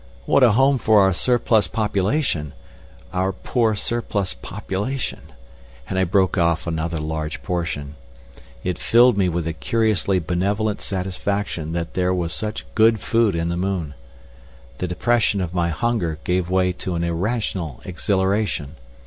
[0.25, 2.53] What a home for our surplus population!
[3.13, 5.19] Our poor surplus population,"
[5.87, 7.93] and I broke off another large portion.
[8.63, 13.49] It filled me with a curiously benevolent satisfaction that there was such good food in
[13.49, 13.93] the moon.
[14.79, 18.77] The depression of my hunger gave way to an irrational exhilaration.